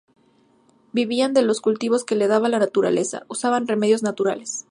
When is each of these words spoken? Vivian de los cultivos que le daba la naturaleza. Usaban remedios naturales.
Vivian 0.93 1.35
de 1.35 1.43
los 1.43 1.61
cultivos 1.61 2.03
que 2.03 2.15
le 2.15 2.25
daba 2.25 2.49
la 2.49 2.57
naturaleza. 2.57 3.23
Usaban 3.27 3.67
remedios 3.67 4.01
naturales. 4.01 4.59